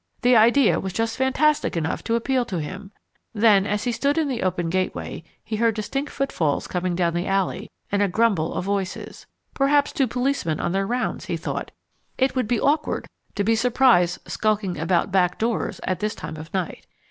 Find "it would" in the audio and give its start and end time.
12.17-12.47